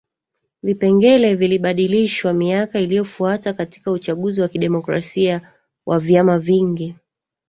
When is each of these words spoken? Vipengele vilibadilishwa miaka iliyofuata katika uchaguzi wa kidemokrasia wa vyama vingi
Vipengele 0.63 1.35
vilibadilishwa 1.35 2.33
miaka 2.33 2.79
iliyofuata 2.79 3.53
katika 3.53 3.91
uchaguzi 3.91 4.41
wa 4.41 4.47
kidemokrasia 4.47 5.53
wa 5.85 5.99
vyama 5.99 6.39
vingi 6.39 6.95